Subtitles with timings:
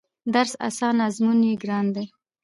[0.33, 2.05] درس اسان ازمون يې ګران دی